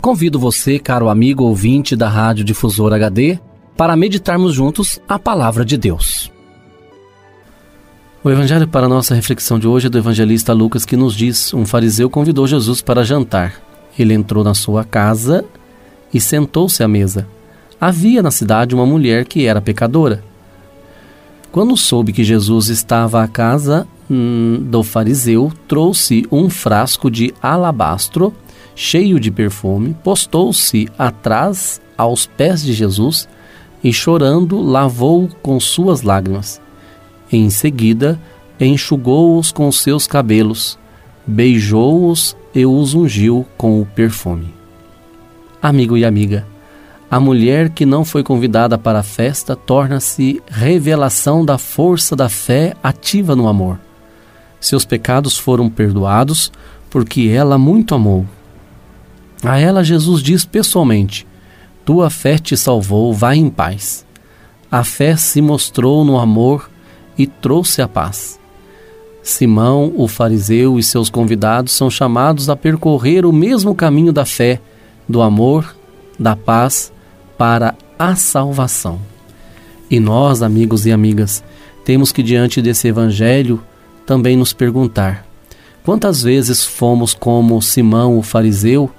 Convido 0.00 0.38
você, 0.38 0.78
caro 0.78 1.10
amigo 1.10 1.44
ouvinte 1.44 1.94
da 1.94 2.08
Rádio 2.08 2.42
Difusor 2.42 2.94
HD, 2.94 3.38
para 3.76 3.94
meditarmos 3.94 4.54
juntos 4.54 4.98
a 5.06 5.18
palavra 5.18 5.62
de 5.62 5.76
Deus. 5.76 6.32
O 8.24 8.30
evangelho 8.30 8.66
para 8.66 8.88
nossa 8.88 9.14
reflexão 9.14 9.58
de 9.58 9.68
hoje 9.68 9.88
é 9.88 9.90
do 9.90 9.98
evangelista 9.98 10.54
Lucas 10.54 10.86
que 10.86 10.96
nos 10.96 11.14
diz: 11.14 11.52
Um 11.52 11.66
fariseu 11.66 12.08
convidou 12.08 12.46
Jesus 12.46 12.80
para 12.80 13.04
jantar. 13.04 13.60
Ele 13.98 14.14
entrou 14.14 14.42
na 14.42 14.54
sua 14.54 14.84
casa 14.84 15.44
e 16.14 16.18
sentou-se 16.18 16.82
à 16.82 16.88
mesa. 16.88 17.28
Havia 17.78 18.22
na 18.22 18.30
cidade 18.30 18.74
uma 18.74 18.86
mulher 18.86 19.26
que 19.26 19.44
era 19.44 19.60
pecadora. 19.60 20.24
Quando 21.52 21.76
soube 21.76 22.14
que 22.14 22.24
Jesus 22.24 22.68
estava 22.68 23.22
à 23.22 23.28
casa 23.28 23.86
hum, 24.10 24.62
do 24.62 24.82
fariseu, 24.82 25.52
trouxe 25.68 26.26
um 26.32 26.48
frasco 26.48 27.10
de 27.10 27.34
alabastro 27.42 28.32
cheio 28.74 29.20
de 29.20 29.30
perfume, 29.30 29.96
postou-se 30.02 30.88
atrás 30.98 31.80
aos 31.96 32.26
pés 32.26 32.62
de 32.62 32.72
Jesus 32.72 33.28
e, 33.82 33.92
chorando, 33.92 34.60
lavou-o 34.60 35.28
com 35.42 35.58
suas 35.60 36.02
lágrimas. 36.02 36.60
Em 37.32 37.48
seguida, 37.50 38.20
enxugou-os 38.58 39.52
com 39.52 39.70
seus 39.70 40.06
cabelos, 40.06 40.78
beijou-os 41.26 42.36
e 42.54 42.66
os 42.66 42.94
ungiu 42.94 43.46
com 43.56 43.80
o 43.80 43.86
perfume. 43.86 44.52
Amigo 45.62 45.96
e 45.96 46.04
amiga, 46.04 46.46
a 47.10 47.18
mulher 47.18 47.70
que 47.70 47.84
não 47.84 48.04
foi 48.04 48.22
convidada 48.22 48.78
para 48.78 49.00
a 49.00 49.02
festa 49.02 49.56
torna-se 49.56 50.40
revelação 50.48 51.44
da 51.44 51.58
força 51.58 52.14
da 52.14 52.28
fé 52.28 52.74
ativa 52.82 53.34
no 53.34 53.48
amor. 53.48 53.78
Seus 54.60 54.84
pecados 54.84 55.36
foram 55.36 55.68
perdoados 55.68 56.52
porque 56.88 57.28
ela 57.28 57.58
muito 57.58 57.94
amou. 57.94 58.26
A 59.42 59.58
ela 59.58 59.82
Jesus 59.82 60.22
diz 60.22 60.44
pessoalmente: 60.44 61.26
Tua 61.84 62.10
fé 62.10 62.38
te 62.38 62.56
salvou, 62.56 63.12
vai 63.12 63.36
em 63.36 63.48
paz. 63.48 64.04
A 64.70 64.84
fé 64.84 65.16
se 65.16 65.40
mostrou 65.40 66.04
no 66.04 66.18
amor 66.18 66.70
e 67.16 67.26
trouxe 67.26 67.82
a 67.82 67.88
paz. 67.88 68.38
Simão, 69.22 69.92
o 69.96 70.08
fariseu 70.08 70.78
e 70.78 70.82
seus 70.82 71.10
convidados 71.10 71.72
são 71.72 71.90
chamados 71.90 72.48
a 72.48 72.56
percorrer 72.56 73.26
o 73.26 73.32
mesmo 73.32 73.74
caminho 73.74 74.12
da 74.12 74.24
fé, 74.24 74.60
do 75.08 75.20
amor, 75.20 75.76
da 76.18 76.34
paz 76.34 76.92
para 77.36 77.74
a 77.98 78.14
salvação. 78.14 78.98
E 79.90 79.98
nós, 79.98 80.42
amigos 80.42 80.86
e 80.86 80.92
amigas, 80.92 81.42
temos 81.84 82.12
que, 82.12 82.22
diante 82.22 82.62
desse 82.62 82.88
evangelho, 82.88 83.60
também 84.06 84.36
nos 84.36 84.52
perguntar: 84.52 85.26
quantas 85.84 86.22
vezes 86.22 86.64
fomos 86.64 87.12
como 87.12 87.60
Simão, 87.60 88.16
o 88.16 88.22
fariseu, 88.22 88.90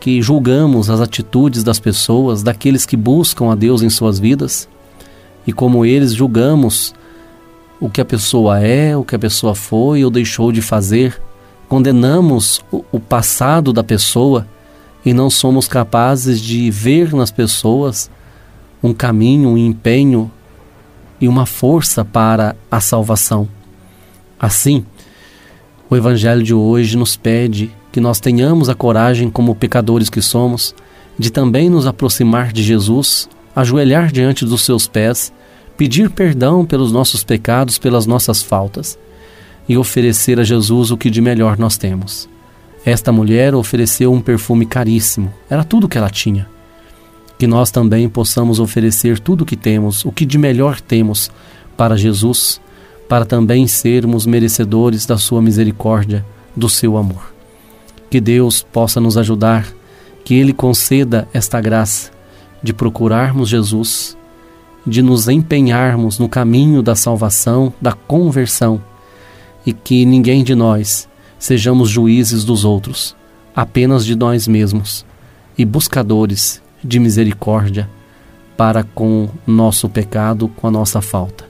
que 0.00 0.22
julgamos 0.22 0.88
as 0.88 1.00
atitudes 1.00 1.62
das 1.62 1.78
pessoas, 1.78 2.42
daqueles 2.42 2.86
que 2.86 2.96
buscam 2.96 3.52
a 3.52 3.54
Deus 3.54 3.82
em 3.82 3.90
suas 3.90 4.18
vidas, 4.18 4.66
e 5.46 5.52
como 5.52 5.84
eles 5.84 6.14
julgamos 6.14 6.94
o 7.78 7.88
que 7.88 8.00
a 8.00 8.04
pessoa 8.04 8.60
é, 8.60 8.96
o 8.96 9.04
que 9.04 9.14
a 9.14 9.18
pessoa 9.18 9.54
foi 9.54 10.04
ou 10.04 10.10
deixou 10.10 10.50
de 10.50 10.62
fazer, 10.62 11.20
condenamos 11.68 12.64
o 12.70 12.98
passado 12.98 13.72
da 13.72 13.84
pessoa 13.84 14.46
e 15.04 15.12
não 15.12 15.30
somos 15.30 15.68
capazes 15.68 16.40
de 16.40 16.70
ver 16.70 17.14
nas 17.14 17.30
pessoas 17.30 18.10
um 18.82 18.92
caminho, 18.92 19.50
um 19.50 19.58
empenho 19.58 20.30
e 21.20 21.28
uma 21.28 21.46
força 21.46 22.04
para 22.04 22.56
a 22.70 22.80
salvação. 22.80 23.48
Assim, 24.38 24.84
o 25.88 25.96
Evangelho 25.96 26.42
de 26.42 26.54
hoje 26.54 26.96
nos 26.96 27.16
pede 27.16 27.70
que 27.92 28.00
nós 28.00 28.20
tenhamos 28.20 28.68
a 28.68 28.74
coragem, 28.74 29.30
como 29.30 29.54
pecadores 29.54 30.08
que 30.08 30.22
somos, 30.22 30.74
de 31.18 31.30
também 31.30 31.68
nos 31.68 31.86
aproximar 31.86 32.52
de 32.52 32.62
Jesus, 32.62 33.28
ajoelhar 33.54 34.12
diante 34.12 34.44
dos 34.44 34.62
seus 34.62 34.86
pés, 34.86 35.32
pedir 35.76 36.10
perdão 36.10 36.64
pelos 36.64 36.92
nossos 36.92 37.24
pecados, 37.24 37.78
pelas 37.78 38.06
nossas 38.06 38.42
faltas 38.42 38.98
e 39.68 39.76
oferecer 39.76 40.38
a 40.40 40.44
Jesus 40.44 40.90
o 40.90 40.96
que 40.96 41.10
de 41.10 41.20
melhor 41.20 41.58
nós 41.58 41.76
temos. 41.76 42.28
Esta 42.84 43.12
mulher 43.12 43.54
ofereceu 43.54 44.12
um 44.12 44.20
perfume 44.20 44.64
caríssimo, 44.64 45.32
era 45.48 45.64
tudo 45.64 45.88
que 45.88 45.98
ela 45.98 46.10
tinha. 46.10 46.48
Que 47.38 47.46
nós 47.46 47.70
também 47.70 48.08
possamos 48.08 48.60
oferecer 48.60 49.18
tudo 49.18 49.42
o 49.42 49.46
que 49.46 49.56
temos, 49.56 50.04
o 50.04 50.12
que 50.12 50.26
de 50.26 50.38
melhor 50.38 50.80
temos 50.80 51.30
para 51.76 51.96
Jesus, 51.96 52.60
para 53.08 53.24
também 53.24 53.66
sermos 53.66 54.26
merecedores 54.26 55.06
da 55.06 55.18
Sua 55.18 55.42
misericórdia, 55.42 56.24
do 56.56 56.68
seu 56.68 56.96
amor. 56.96 57.29
Que 58.10 58.20
Deus 58.20 58.60
possa 58.60 59.00
nos 59.00 59.16
ajudar, 59.16 59.72
que 60.24 60.34
Ele 60.34 60.52
conceda 60.52 61.28
esta 61.32 61.60
graça 61.60 62.10
de 62.60 62.72
procurarmos 62.72 63.48
Jesus, 63.48 64.18
de 64.84 65.00
nos 65.00 65.28
empenharmos 65.28 66.18
no 66.18 66.28
caminho 66.28 66.82
da 66.82 66.96
salvação, 66.96 67.72
da 67.80 67.92
conversão, 67.92 68.82
e 69.64 69.72
que 69.72 70.04
ninguém 70.04 70.42
de 70.42 70.56
nós 70.56 71.08
sejamos 71.38 71.88
juízes 71.88 72.44
dos 72.44 72.64
outros, 72.64 73.14
apenas 73.54 74.04
de 74.04 74.16
nós 74.16 74.48
mesmos 74.48 75.06
e 75.56 75.64
buscadores 75.64 76.60
de 76.82 76.98
misericórdia 76.98 77.88
para 78.56 78.82
com 78.82 79.28
nosso 79.46 79.88
pecado, 79.88 80.48
com 80.48 80.66
a 80.66 80.70
nossa 80.70 81.00
falta. 81.00 81.44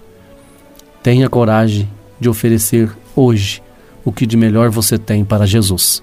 Tenha 1.02 1.28
coragem 1.28 1.88
de 2.20 2.28
oferecer 2.28 2.94
hoje 3.16 3.62
o 4.04 4.12
que 4.12 4.26
de 4.26 4.36
melhor 4.36 4.68
você 4.68 4.98
tem 4.98 5.24
para 5.24 5.46
Jesus 5.46 6.02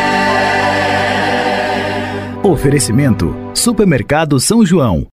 Oferecimento: 2.61 3.33
Supermercado 3.55 4.39
São 4.39 4.63
João. 4.63 5.07